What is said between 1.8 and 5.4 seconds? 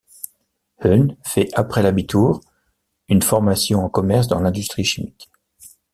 l'abitur une formation en commerce dans l'industrie chimique.